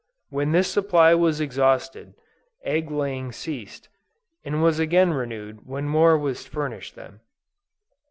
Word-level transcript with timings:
When 0.31 0.51
this 0.51 0.67
supply 0.67 1.13
was 1.13 1.39
exhausted, 1.39 2.15
egg 2.63 2.89
laying 2.89 3.31
ceased, 3.31 3.87
and 4.43 4.59
was 4.63 4.79
again 4.79 5.13
renewed 5.13 5.67
when 5.67 5.87
more 5.87 6.17
was 6.17 6.47
furnished 6.47 6.95
them. 6.95 7.21